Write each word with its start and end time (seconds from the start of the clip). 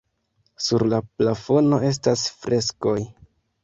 Sur 0.67 0.85
la 0.93 1.01
plafono 1.13 1.81
estas 1.93 2.27
freskoj. 2.43 3.01